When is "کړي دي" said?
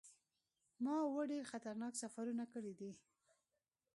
2.53-2.91